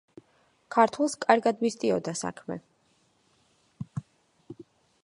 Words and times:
ქართველს 0.75 1.15
კარგად 1.25 1.61
მისდიოდა 1.65 2.15
საქმე. 2.23 2.59